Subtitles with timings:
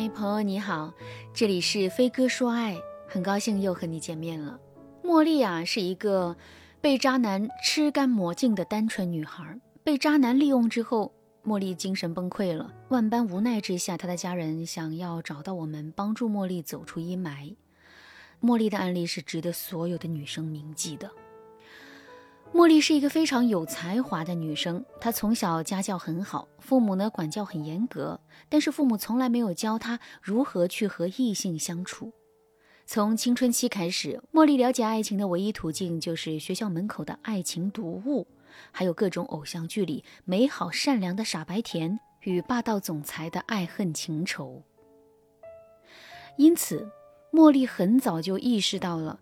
[0.00, 0.94] 嗨，朋友你好，
[1.34, 2.74] 这里是飞哥说爱，
[3.06, 4.58] 很高兴又和你见面了。
[5.04, 6.34] 茉莉啊，是一个
[6.80, 9.60] 被渣男吃干抹净的单纯女孩。
[9.84, 11.12] 被渣男利用之后，
[11.44, 12.72] 茉莉精神崩溃了。
[12.88, 17.54] 万般无奈之下，她的家人想要找到我们，帮助茉莉走出阴霾。
[18.40, 21.10] 茉莉的案例是值得所有的女生铭记的。
[22.52, 32.12] 茉莉是一个非常有才华的女生，她从小家教很好，父母呢管教很严格，但是父母从来没有教她如何去和异性相处。
[32.84, 38.26] 从青春期开始，茉莉了解爱情的唯一途径就是学校门口的爱情读物，
[38.72, 44.62] 还有各种偶像剧里美好善良的傻白甜与霸道总裁的爱恨情仇。
[46.36, 46.90] 因此，
[47.32, 49.20] 茉莉很早就意识到了。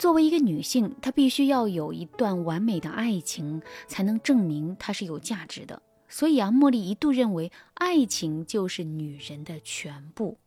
[0.00, 5.82] 作为一个女性，她必须要有一段完美的爱情，才能证明她是有价值的。
[6.08, 10.38] 所以啊，茉莉一度认为爱情就是女人的全部。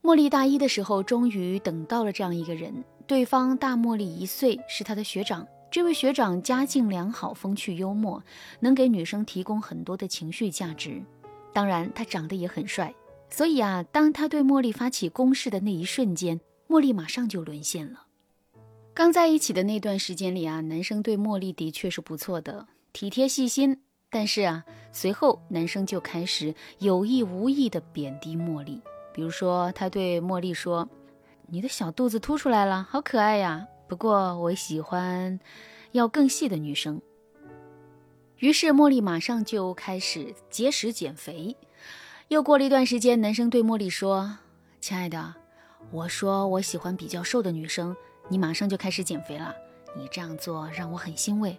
[0.00, 5.44] 茉莉大一的时候，终于等到了这样一个人，对方大茉莉一岁，是她的学长。
[5.68, 8.22] 这位学长家境良好，风趣幽默，
[8.60, 11.02] 能给女生提供很多的情绪价值。
[11.52, 12.94] 当然，他长得也很帅。
[13.28, 18.05] 所以啊，当他对茉莉发起攻势的那一瞬间，茉莉马上就沦陷了。
[18.96, 23.82] 刚在一起的那段时间里啊，男生对茉莉的确是不错的，体贴细心。
[24.08, 28.80] 但是啊，随后男生就开始有意无意的贬低茉莉。
[29.12, 30.88] 比如说，他对茉莉说
[31.46, 33.66] ：“你的小肚子凸出来了，好可爱呀。
[33.86, 35.38] 不过我喜欢
[35.92, 36.98] 要更细的女生。”
[38.40, 41.54] 于是茉莉马上就开始节食减肥。
[42.28, 44.38] 又过了一段时间，男生对茉莉说
[44.80, 45.34] ：“亲爱的，
[45.90, 47.94] 我说我喜欢比较瘦的女生。”
[48.28, 49.54] 你马上就开始减肥了，
[49.96, 51.58] 你这样做让我很欣慰。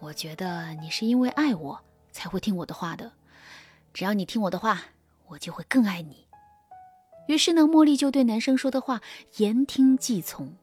[0.00, 3.12] 我觉得你是因为爱我才会听我的话的。
[3.94, 4.82] 只要你听我的话，
[5.28, 6.26] 我就会更爱你。
[7.26, 9.00] 于是呢，茉莉就对男生说的话
[9.36, 10.54] 言听计从。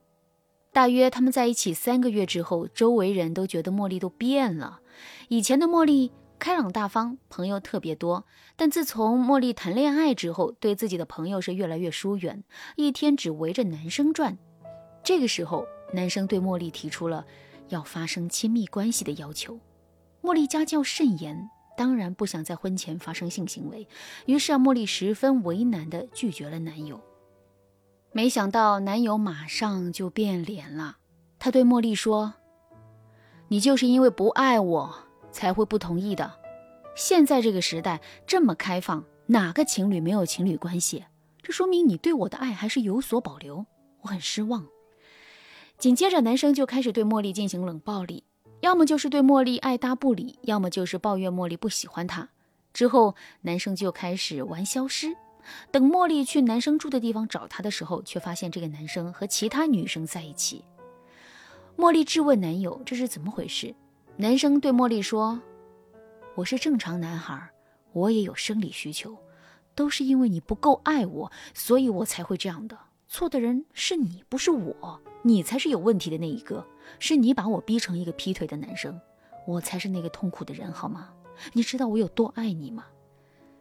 [0.72, 4.81] 大约他们在一起三个月之后，周围人都觉得茉莉都变了。
[5.29, 8.25] 以前的茉莉开朗大方，朋友特别多，
[8.56, 12.44] 但自从茉莉谈恋爱之后，对自己的朋友是越来越疏远，
[12.75, 14.38] 一天只围着男生转。
[15.03, 17.25] 这个时候，男生对茉莉提出了
[17.69, 19.59] 要发生亲密关系的要求。
[20.22, 23.88] 茉莉家教甚严，当然不想在婚前发生性行为，
[24.28, 27.01] 于是啊，茉莉十分为难地拒绝了男友。
[28.11, 30.97] 没想到男友马上就变脸了，
[31.40, 32.35] 他对茉莉说
[33.50, 34.94] ：“你就是因为不爱我
[35.31, 36.31] 才会不同意的。
[36.95, 41.06] 现在这个时代这么开放，哪个情侣没有情侣关系？
[41.41, 43.66] 这说明你对我的爱还是有所保留。
[44.01, 44.67] 我很失望。”
[45.81, 48.24] 紧接着，男生就开始对茉莉进行冷暴力，
[48.59, 52.30] 要么就是对茉莉爱搭不理，要么就是抱怨茉莉不喜欢他。
[52.72, 55.18] 之后，男生就开始玩消失。
[55.72, 60.64] 等茉莉去男生住的地方找他的时候，却发现这个男生和其他女生在一起。
[61.75, 63.74] 茉莉质问男友这是怎么回事，
[64.18, 65.41] 男生对茉莉说
[66.38, 67.50] ：“我是正常男孩，
[67.91, 69.18] 我也有生理需求，
[69.74, 72.78] 都是因为你不够爱我，所以我才会这样的。
[73.11, 76.66] 错的人是你，不是我。”你才是有问题的那一个，
[76.97, 78.97] 是你把我逼成一个劈腿的男生，
[79.45, 81.09] 我才是那个痛苦的人，好吗？
[81.51, 82.85] 你知道我有多爱你吗？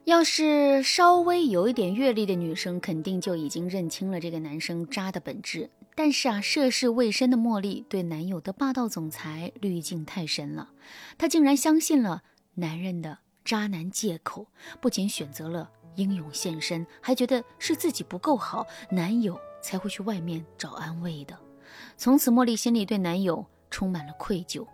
[0.04, 5.68] 要是稍微有一点阅历的女生，肯定就已经认清了这个男生渣的本质。
[5.96, 10.70] 但是啊，涉世未深的茉莉对男友的霸道总裁滤镜太深了，
[11.18, 12.22] 她竟然相信了
[12.54, 14.46] 男人的渣男借口，
[14.80, 21.36] 不仅选择了英勇献身，还觉得是自己不够好，男友才会去外面找安慰的。
[21.96, 24.66] 从此，茉莉心里对男友充满了愧疚。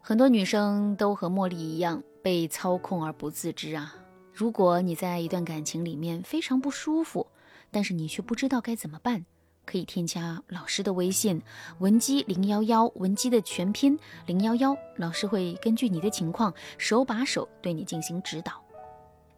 [0.00, 3.94] 很多女生都和茉莉一样被操控而不自知啊！
[4.32, 7.26] 如果你在一段感情里面非常不舒服，
[7.70, 9.24] 但是你却不知道该怎么办，
[9.64, 11.42] 可以添加老师的微信
[11.78, 18.62] 文姬零幺幺，文姬的全拼零幺幺，老师会根据你的情况手把手对你进行指导。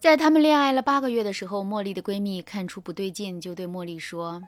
[0.01, 4.41] 在他们恋爱了八个月的时候，茉莉的闺蜜看出不对劲，就对茉莉说。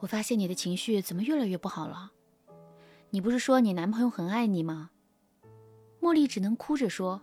[0.00, 2.12] 我发现你的情绪怎么越来越不好了？
[3.10, 4.90] 你不是说你男朋友很爱你吗？
[6.00, 7.20] 茉莉只能哭着说：“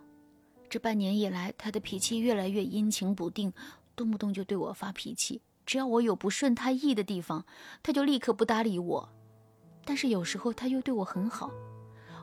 [0.70, 3.52] 这半年以来，他的脾气越来越阴晴不定，
[3.96, 5.42] 动不动就对我发脾气。
[5.64, 7.44] 只要我有不顺他意的地方，
[7.82, 9.08] 他就立刻不搭理我。
[9.84, 11.50] 但是有时候他又对我很好，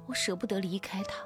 [0.07, 1.25] 我舍不得离开他。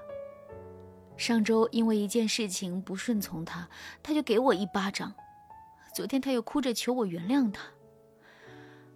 [1.17, 3.67] 上周因为一件事情不顺从他，
[4.01, 5.13] 他就给我一巴掌。
[5.93, 7.63] 昨天他又哭着求我原谅他。”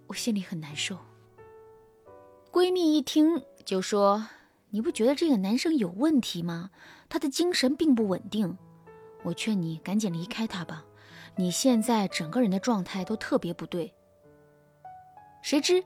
[0.06, 0.98] 我心里很难受。
[2.50, 4.28] 闺蜜一听就说
[4.70, 6.70] ：“你不觉得这个男生有问题吗？
[7.08, 8.56] 他的精神并不稳定。
[9.22, 10.84] 我劝你赶紧离开他吧。
[11.36, 13.94] 你现在整个人的状态都特别不对。
[15.40, 15.82] 谁知，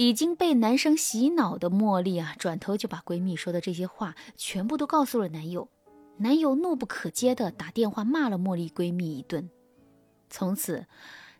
[0.00, 5.68] 已经被男生洗脑的茉莉啊，转头就把闺蜜说的这些话全部都告诉了男友。
[6.18, 9.50] 男友怒不可遏的打电话骂了茉莉闺蜜一顿。
[10.30, 10.86] 从此，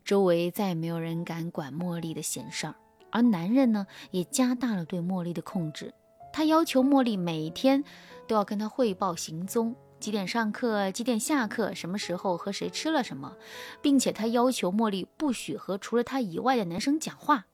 [0.05, 2.75] 周围再也没有人敢管茉莉的闲事儿，
[3.13, 5.95] 而男人呢，也加大了对茉莉的控制。
[6.33, 7.85] 他要求茉莉每天
[8.27, 13.37] 都要跟他汇报行踪，几点上课，几点下课，什么时候和谁吃了什么，
[13.81, 17.47] 并且他要求茉莉不许和除了他以外的男生讲话。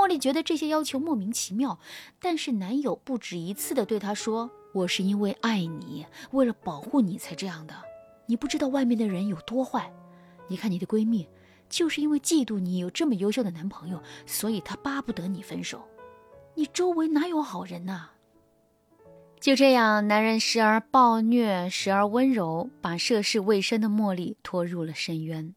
[0.00, 1.78] 茉莉觉得这些要求莫名其妙，
[2.18, 7.74] 但是男友不止一次的对她说：“我是因为爱你，为了保护你才这样的。
[8.24, 9.92] 你不知道外面的人有多坏。
[10.48, 11.28] 你看你的闺蜜，
[11.68, 15.86] 就是因为嫉妒你有这么优秀的男朋友，所以她巴不得你分手。”
[16.56, 18.08] 你周围哪有好人呐？
[19.38, 25.54] 就这样，男人时而暴虐，时而温柔，把涉世未深的茉莉拖入了深渊。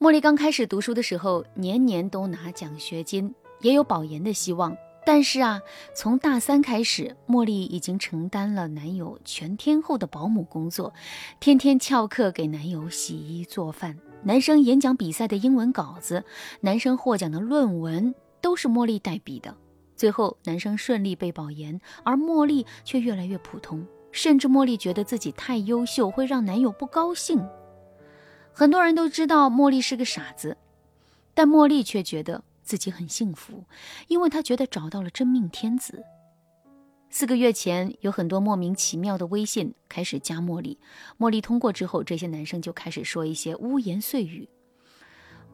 [0.00, 4.76] 茉莉刚开始读书的时候，年年都拿奖学金，也有保研的希望。
[5.04, 5.60] 但是啊，
[5.92, 10.94] 从大三开始，茉莉已经承担了男友全天候的保姆工作，
[11.40, 13.98] 天天翘课给男友洗衣做饭。
[14.22, 16.22] 男生演讲比赛的英文稿子，
[16.60, 19.52] 男生获奖的论文，都是茉莉代笔的。
[19.96, 27.44] 最后，男生顺利被保研，而茉莉却越来越普通，甚至茉莉觉得自己太优秀，会让男友不高兴。
[28.58, 30.56] 很多人都知道茉莉是个傻子，
[31.32, 33.62] 但茉莉却觉得自己很幸福，
[34.08, 36.02] 因为她觉得找到了真命天子。
[37.08, 40.76] 四个月前，有很多莫名其妙的微信开始加茉莉，
[41.20, 44.48] 茉莉通过之后，这些男生就开始说一些污言碎语。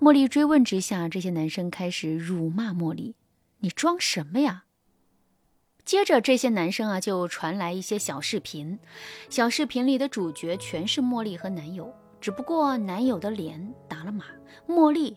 [0.01, 3.17] 茉莉追问之下，这些男生开始辱骂茉莉。
[3.59, 4.65] 你装什么呀？
[5.85, 8.79] 接着，这些男生啊就传来一些小视频，
[9.29, 14.25] 小视频里的主角全是茉莉和男友，只不过男友的脸打了码，
[14.67, 15.15] 茉莉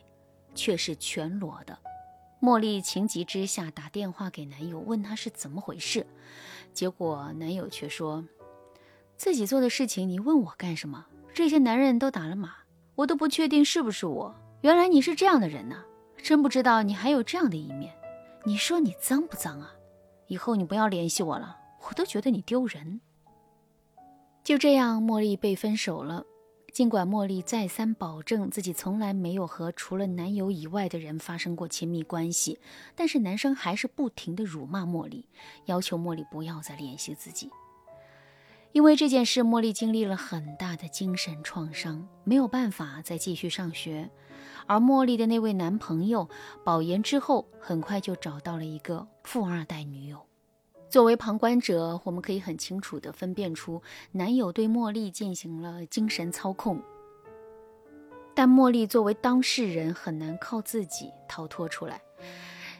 [0.53, 1.79] 却是全裸的。
[2.41, 6.05] 茉莉情急之下打电话给男友，问他是怎么回事，
[6.73, 8.25] 结果男友却说
[9.15, 11.05] 自己做的事情你问我干什么？
[11.33, 12.55] 这些男人都打了码，
[12.95, 14.35] 我都不确定是不是我。
[14.59, 15.85] 原来你是这样的人呐，
[16.21, 17.95] 真不知道你还有这样的一面。
[18.43, 19.71] 你说你脏不脏啊？
[20.27, 21.55] 以后你不要联系我了，
[21.87, 22.99] 我都觉得你丢人。
[24.43, 26.25] 就这样，茉莉被分手了。
[26.77, 32.59] 尽管茉莉再三保证自己从来没有和除了男友以外的人发生过亲密关系，
[32.93, 35.27] 但是男生还是不停的辱骂茉莉，
[35.65, 37.49] 要求茉莉不要再联系自己。
[38.73, 44.11] 因为这件事，茉莉经历了很大的精神创伤，没有办法再继续上学。
[44.67, 46.29] 而茉莉的那位男朋友
[46.63, 50.23] 保研之后，很快就找到了一个富二代女友。
[50.89, 53.81] 作为旁观者，我们可以很清楚地分辨出
[54.11, 56.81] 男友对茉莉进行了精神操控。
[58.33, 62.01] 但茉莉作为当事人，很难靠自己逃脱出来。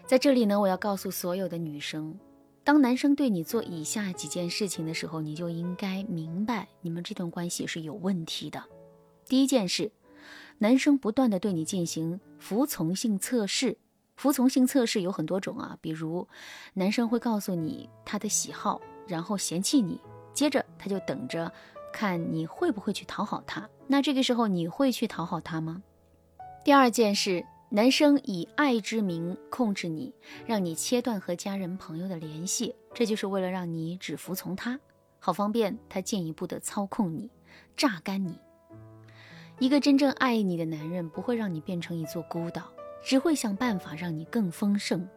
[0.06, 2.18] 在这里呢，我要告诉所有的女生：
[2.64, 8.64] 当男生对你做以下几件事情的时候，你就应该明白，你们这段关系是有问题的。
[9.28, 9.92] 第一件事。
[10.60, 13.78] 男生不断的对你进行服从性测试，
[14.18, 16.28] 服从性测试有很多种啊，比如
[16.74, 20.02] 男生会告诉你他的喜好，然后嫌弃你，
[20.34, 21.50] 接着他就等着
[21.94, 23.70] 看你会不会去讨好他。
[23.86, 25.84] 那这个时候你会去讨好他吗？
[26.66, 30.14] 第二件事，男生以爱之名控制你，
[30.46, 34.80] 让你切断和家人朋友的联系，这就是为了让你只服从他，
[35.20, 37.30] 好方便他进一步的操控你，
[37.78, 38.40] 榨干你。
[39.60, 42.64] 一个真正爱你的男人不会让你变成一座孤岛，
[43.04, 45.08] 只会想办法让你更丰盛。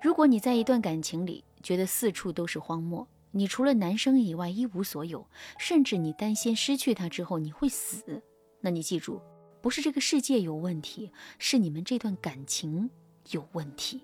[0.00, 5.26] 如果你在一段感情里觉得四处都是荒漠，你除了男生以外一无所有，
[5.58, 8.22] 甚至你担心失去他之后你会死，
[8.60, 9.20] 那你记住，
[9.60, 12.88] 不是这个世界有问题，是你们这段感情
[13.30, 14.02] 有问题。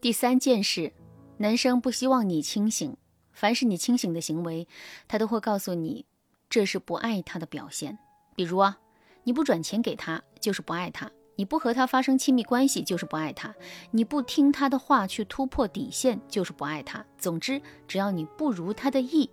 [0.00, 0.92] 第三件事，
[1.36, 2.96] 男生不希望你清醒，
[3.32, 4.66] 凡是你清醒的行为，
[5.06, 6.06] 他都会告诉你，
[6.48, 7.98] 这是不爱他的表现。
[8.34, 8.78] 比如啊。
[9.24, 11.06] 你不转钱给他，就是不爱他；
[11.38, 13.52] 你不和他发生亲密关系，就是不爱他；
[13.92, 17.06] 你不听他的话去突破底线，就是不爱他。
[17.16, 19.30] 总之，只要你不如他的意，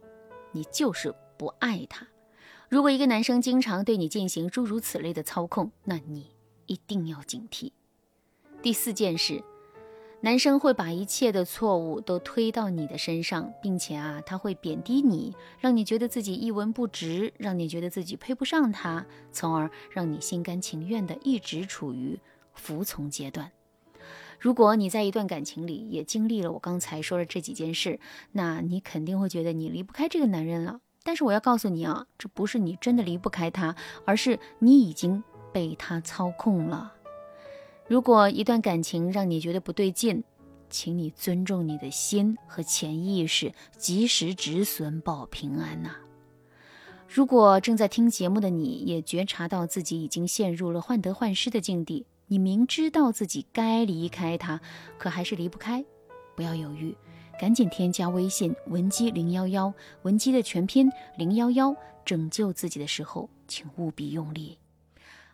[0.52, 2.06] 你就是不爱他。
[2.70, 6.30] 如果一个男生经常对你进行诸如此类的操控，那你
[6.68, 7.72] 一定要警惕。
[8.62, 9.44] 第四件事。
[10.26, 22.20] 男生会把一切的错误都推到你的身上，并且啊，他会贬低你，让你觉得自己一文不值，让你觉得自己配不上他，从而让你心甘情愿的一直处于
[22.56, 23.52] 服从阶段。
[24.40, 28.00] 如果你在一段感情里也经历了我刚才说的这几件事，
[28.32, 30.80] 那你肯定会觉得你离不开这个男人了。
[31.04, 36.95] 但是我要告诉你啊，这不是你真的离不开他，而是你已经被他操控了。
[37.88, 40.24] 如果一段感情让你觉得不对劲，
[40.72, 45.96] 请你尊重你的心和潜意识，及时止损保平安呐。
[47.08, 54.60] 如果正在听节目的你也觉察到自己已经陷入了患得患失的境地，你明知道自己该离开他，
[54.98, 55.86] 可还是离不开，
[56.36, 56.98] 不要犹豫，
[57.40, 64.58] 赶紧添加微信文姬零幺幺，文姬的全拼零幺幺，拯救自己的时候，请务必用力。